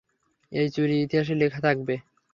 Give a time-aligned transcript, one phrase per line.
[0.51, 1.95] এই চুরি, ইতিহাসে লেখা থাকবে।